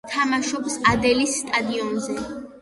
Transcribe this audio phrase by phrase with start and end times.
[0.11, 2.19] თამაშობს „ადელის“ სტადიონზე.